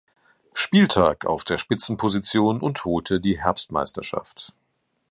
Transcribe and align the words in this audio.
Spieltag 0.55 1.27
auf 1.27 1.43
der 1.43 1.59
Spitzenposition 1.59 2.59
und 2.59 2.85
holte 2.85 3.19
die 3.21 3.39
Herbstmeisterschaft. 3.39 4.51